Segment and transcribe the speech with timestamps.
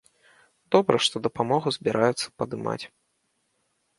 [0.75, 2.83] Добра што дапамогу збіраюцца падымаць.